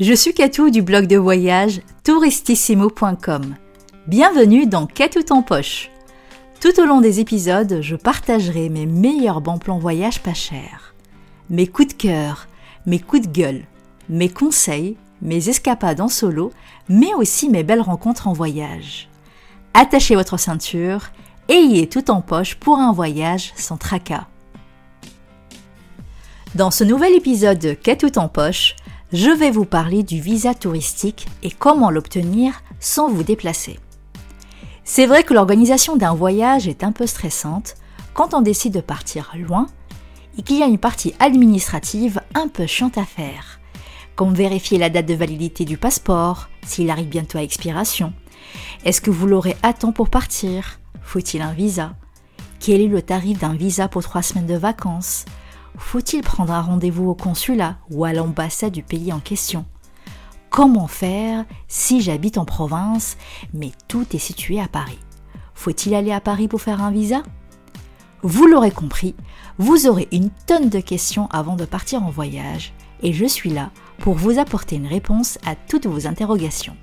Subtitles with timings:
[0.00, 3.56] Je suis Katou du blog de voyage touristissimo.com.
[4.06, 5.90] Bienvenue dans Katou en poche.
[6.60, 10.94] Tout au long des épisodes, je partagerai mes meilleurs bons plans voyage pas chers,
[11.50, 12.46] mes coups de cœur,
[12.86, 13.64] mes coups de gueule,
[14.08, 16.52] mes conseils, mes escapades en solo,
[16.88, 19.08] mais aussi mes belles rencontres en voyage.
[19.74, 21.08] Attachez votre ceinture,
[21.48, 24.28] ayez tout en poche pour un voyage sans tracas.
[26.54, 28.76] Dans ce nouvel épisode de tout en poche,
[29.12, 33.78] je vais vous parler du visa touristique et comment l'obtenir sans vous déplacer.
[34.84, 37.76] C'est vrai que l'organisation d'un voyage est un peu stressante
[38.12, 39.68] quand on décide de partir loin
[40.36, 43.60] et qu'il y a une partie administrative un peu chiante à faire,
[44.14, 48.12] comme vérifier la date de validité du passeport, s'il arrive bientôt à expiration.
[48.84, 50.80] Est-ce que vous l'aurez à temps pour partir?
[51.02, 51.94] Faut-il un visa?
[52.60, 55.24] Quel est le tarif d'un visa pour trois semaines de vacances?
[55.78, 59.64] Faut-il prendre un rendez-vous au consulat ou à l'ambassade du pays en question?
[60.50, 63.16] Comment faire si j'habite en province
[63.54, 64.98] mais tout est situé à Paris?
[65.54, 67.22] Faut-il aller à Paris pour faire un visa?
[68.22, 69.14] Vous l'aurez compris,
[69.58, 73.70] vous aurez une tonne de questions avant de partir en voyage et je suis là
[73.98, 76.76] pour vous apporter une réponse à toutes vos interrogations.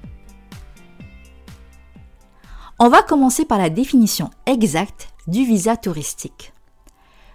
[2.80, 6.54] On va commencer par la définition exacte du visa touristique.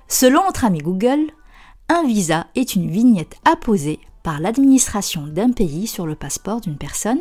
[0.08, 1.30] Selon notre ami Google,
[1.90, 7.18] un visa est une vignette apposée par l'administration d'un pays sur le passeport d'une personne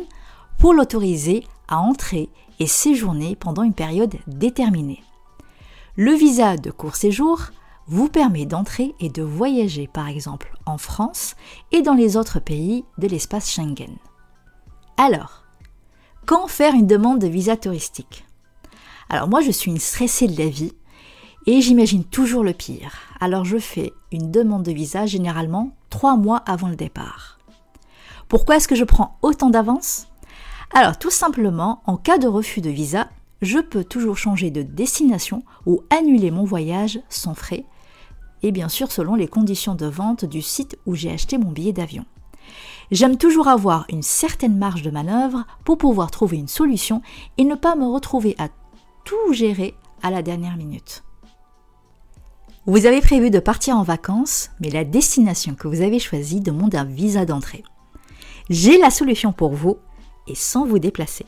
[0.58, 2.28] pour l'autoriser à entrer
[2.60, 5.02] et séjourner pendant une période déterminée.
[5.96, 7.50] Le visa de court séjour
[7.88, 11.34] vous permet d'entrer et de voyager par exemple en France
[11.72, 13.96] et dans les autres pays de l'espace Schengen.
[14.96, 15.42] Alors,
[16.26, 18.24] quand faire une demande de visa touristique?
[19.08, 20.74] Alors moi je suis une stressée de la vie
[21.46, 22.92] et j'imagine toujours le pire.
[23.20, 27.38] Alors je fais une demande de visa généralement trois mois avant le départ.
[28.28, 30.06] Pourquoi est-ce que je prends autant d'avance?
[30.72, 33.08] Alors tout simplement, en cas de refus de visa,
[33.42, 37.64] je peux toujours changer de destination ou annuler mon voyage sans frais,
[38.42, 41.72] et bien sûr selon les conditions de vente du site où j'ai acheté mon billet
[41.72, 42.04] d'avion.
[42.90, 47.02] J'aime toujours avoir une certaine marge de manœuvre pour pouvoir trouver une solution
[47.38, 48.48] et ne pas me retrouver à
[49.04, 51.02] tout gérer à la dernière minute.
[52.66, 56.74] Vous avez prévu de partir en vacances, mais la destination que vous avez choisie demande
[56.74, 57.64] un visa d'entrée.
[58.50, 59.78] J'ai la solution pour vous
[60.26, 61.24] et sans vous déplacer.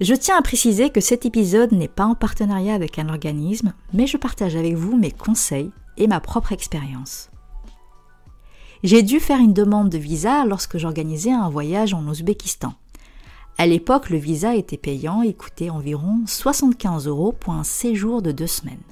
[0.00, 4.08] Je tiens à préciser que cet épisode n'est pas en partenariat avec un organisme, mais
[4.08, 7.30] je partage avec vous mes conseils et ma propre expérience.
[8.82, 12.74] J'ai dû faire une demande de visa lorsque j'organisais un voyage en Ouzbékistan.
[13.58, 18.32] À l'époque, le visa était payant et coûtait environ 75 euros pour un séjour de
[18.32, 18.82] deux semaines.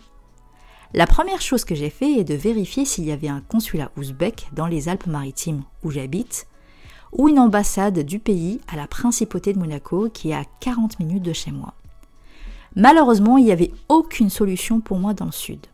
[0.97, 4.47] La première chose que j'ai fait est de vérifier s'il y avait un consulat ouzbek
[4.53, 6.47] dans les Alpes-Maritimes où j'habite,
[7.10, 11.25] ou une ambassade du pays à la principauté de Monaco qui est à 40 minutes
[11.25, 11.75] de chez moi.
[12.77, 15.66] Malheureusement, il n'y avait aucune solution pour moi dans le sud.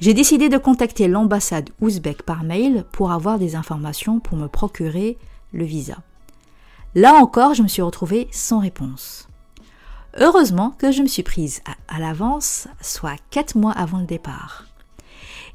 [0.00, 5.18] J'ai décidé de contacter l'ambassade ouzbek par mail pour avoir des informations pour me procurer
[5.52, 5.98] le visa.
[6.94, 9.28] Là encore, je me suis retrouvée sans réponse.
[10.18, 14.66] Heureusement que je me suis prise à, l'avance, soit 4 mois avant le départ.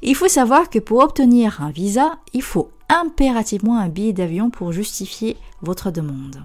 [0.02, 4.72] Il faut savoir que pour obtenir un visa, il faut impérativement un billet d'avion pour
[4.72, 6.42] justifier votre demande.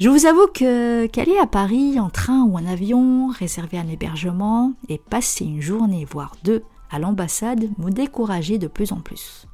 [0.00, 4.72] Je vous avoue que qu'aller à Paris en train ou en avion, réserver un hébergement
[4.88, 9.46] et passer une journée voire deux à l'ambassade me décourageait de plus en plus.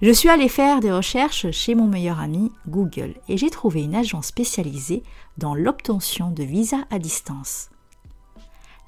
[0.00, 3.96] Je suis allée faire des recherches chez mon meilleur ami Google et j'ai trouvé une
[3.96, 5.02] agence spécialisée
[5.38, 7.70] dans l'obtention de visas à distance.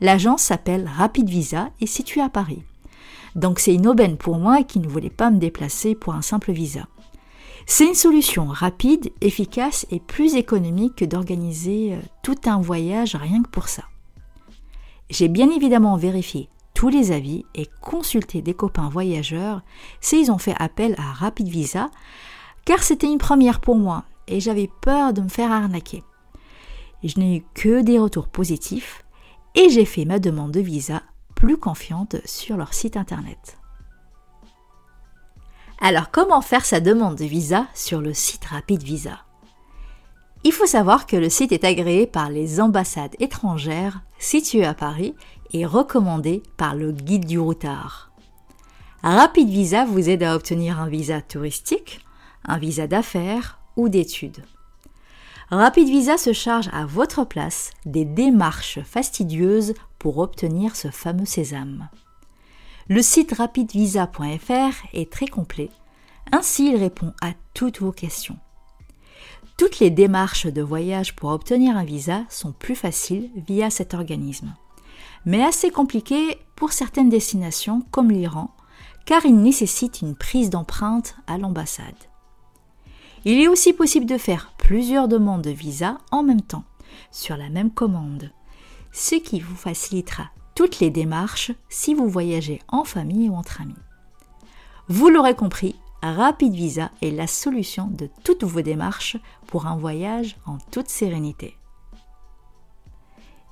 [0.01, 2.63] L'agence s'appelle Rapid Visa et est située à Paris.
[3.35, 6.53] Donc c'est une aubaine pour moi qui ne voulait pas me déplacer pour un simple
[6.53, 6.87] visa.
[7.67, 13.43] C'est une solution rapide, efficace et plus économique que d'organiser euh, tout un voyage rien
[13.43, 13.85] que pour ça.
[15.11, 16.49] J'ai bien évidemment vérifié
[16.89, 19.63] les avis et consulter des copains voyageurs
[20.01, 21.91] s'ils ont fait appel à Rapid Visa,
[22.65, 26.03] car c'était une première pour moi et j'avais peur de me faire arnaquer.
[27.03, 29.05] Je n'ai eu que des retours positifs
[29.55, 31.03] et j'ai fait ma demande de visa
[31.35, 33.59] plus confiante sur leur site internet.
[35.81, 39.21] Alors comment faire sa demande de visa sur le site Rapid Visa?
[40.45, 45.15] Il faut savoir que le site est agréé par les ambassades étrangères situées à Paris
[45.53, 48.11] est recommandé par le guide du routard.
[49.03, 52.05] Rapid Visa vous aide à obtenir un visa touristique,
[52.45, 54.45] un visa d'affaires ou d'études.
[55.51, 61.89] Rapid Visa se charge à votre place des démarches fastidieuses pour obtenir ce fameux sésame.
[62.89, 65.71] Le site rapidvisa.fr est très complet,
[66.33, 68.39] Ainsi, il répond à toutes vos questions.
[69.57, 74.55] Toutes les démarches de voyage pour obtenir un visa sont plus faciles via cet organisme,
[75.25, 78.51] mais assez compliquées pour certaines destinations comme l'Iran,
[79.07, 81.95] car il nécessite une prise d'empreinte à l'ambassade.
[83.25, 86.65] Il est aussi possible de faire plusieurs demandes de visa en même temps,
[87.11, 88.31] sur la même commande,
[88.93, 93.75] ce qui vous facilitera toutes les démarches si vous voyagez en famille ou entre amis.
[94.89, 100.37] Vous l'aurez compris, Rapid Visa est la solution de toutes vos démarches pour un voyage
[100.47, 101.57] en toute sérénité.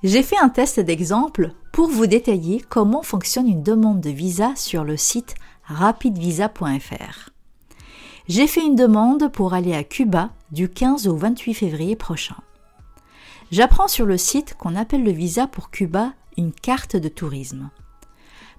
[0.03, 4.83] J'ai fait un test d'exemple pour vous détailler comment fonctionne une demande de visa sur
[4.83, 5.35] le site
[5.65, 7.29] rapidvisa.fr.
[8.27, 12.37] J'ai fait une demande pour aller à Cuba du 15 au 28 février prochain.
[13.51, 17.69] J'apprends sur le site qu'on appelle le visa pour Cuba une carte de tourisme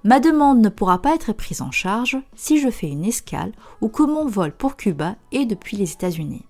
[0.05, 3.89] ma demande ne pourra pas être prise en charge si je fais une escale ou
[3.89, 6.45] que mon vol pour Cuba est depuis les États-Unis.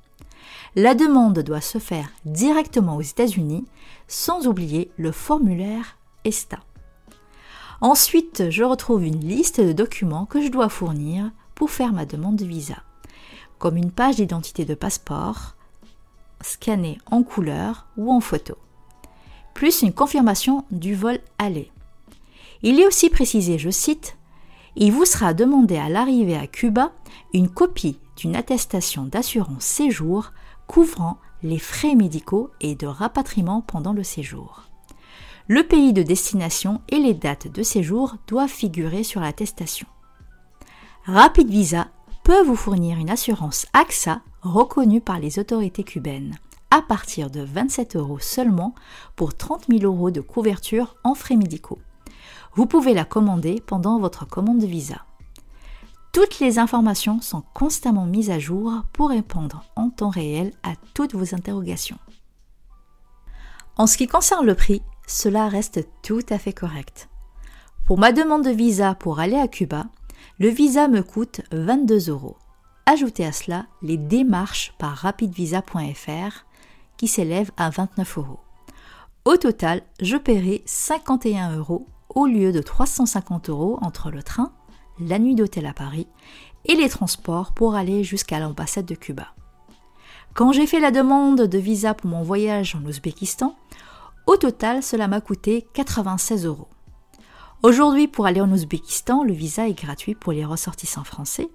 [0.77, 3.65] La demande doit se faire directement aux États-Unis,
[4.07, 6.61] sans oublier le formulaire ESTA.
[7.81, 12.37] Ensuite, je retrouve une liste de documents que je dois fournir pour faire ma demande
[12.37, 12.77] de visa,
[13.59, 15.57] comme une page d'identité de passeport,
[16.41, 18.57] scannée en couleur ou en photo,
[19.55, 21.73] plus une confirmation du vol aller.
[22.63, 24.17] Il est aussi précisé, je cite,
[24.77, 26.93] Il vous sera demandé à l'arrivée à Cuba
[27.33, 30.33] une copie d'une attestation d'assurance séjour
[30.71, 34.69] couvrant les frais médicaux et de rapatriement pendant le séjour.
[35.49, 39.89] Le pays de destination et les dates de séjour doivent figurer sur l'attestation.
[41.07, 41.89] Rapid Visa
[42.23, 46.37] peut vous fournir une assurance AXA reconnue par les autorités cubaines
[46.71, 48.77] à partir de 27 euros seulement
[49.17, 51.81] pour 30 000 euros de couverture en frais médicaux.
[52.55, 55.05] Vous pouvez la commander pendant votre commande de visa.
[56.13, 61.15] Toutes les informations sont constamment mises à jour pour répondre en temps réel à toutes
[61.15, 61.99] vos interrogations.
[63.77, 67.09] En ce qui concerne le prix, cela reste tout à fait correct.
[67.87, 69.87] Pour ma demande de visa pour aller à Cuba,
[70.39, 72.37] le visa me coûte 22 euros.
[72.87, 76.45] Ajoutez à cela les démarches par rapidvisa.fr
[76.97, 78.41] qui s'élèvent à 29 euros.
[79.25, 84.53] Au total, je paierai 51 euros au lieu de 350 euros entre le train,
[84.99, 86.07] la nuit d'hôtel à Paris
[86.65, 89.29] et les transports pour aller jusqu'à l'ambassade de Cuba.
[90.35, 93.57] Quand j'ai fait la demande de visa pour mon voyage en Ouzbékistan,
[94.27, 96.69] au total cela m'a coûté 96 euros.
[97.63, 101.49] Aujourd'hui, pour aller en Ouzbékistan, le visa est gratuit pour les ressortissants français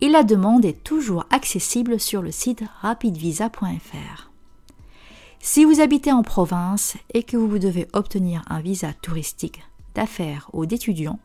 [0.00, 4.30] et la demande est toujours accessible sur le site rapidvisa.fr.
[5.40, 9.62] Si vous habitez en province et que vous devez obtenir un visa touristique
[9.94, 11.18] d'affaires ou d'étudiants,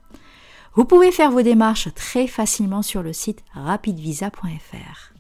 [0.77, 5.11] vous pouvez faire vos démarches très facilement sur le site rapidvisa.fr.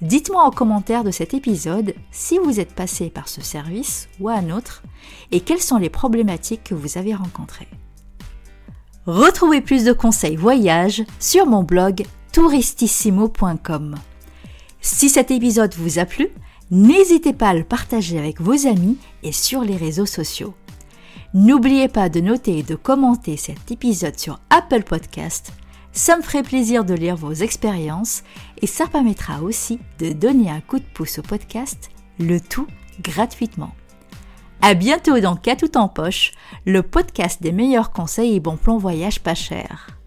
[0.00, 4.48] Dites-moi en commentaire de cet épisode si vous êtes passé par ce service ou un
[4.50, 4.82] autre
[5.32, 7.66] et quelles sont les problématiques que vous avez rencontrées.
[9.06, 13.96] Retrouvez plus de conseils voyage sur mon blog touristissimo.com.
[14.80, 16.28] Si cet épisode vous a plu,
[16.70, 20.54] n'hésitez pas à le partager avec vos amis et sur les réseaux sociaux.
[21.32, 25.52] N'oubliez pas de noter et de commenter cet épisode sur Apple Podcast.
[25.92, 28.24] Ça me ferait plaisir de lire vos expériences
[28.60, 32.66] et ça permettra aussi de donner un coup de pouce au podcast, le tout
[33.00, 33.72] gratuitement.
[34.60, 36.32] À bientôt dans Cas tout en poche,
[36.66, 39.99] le podcast des meilleurs conseils et bons plans voyage pas cher.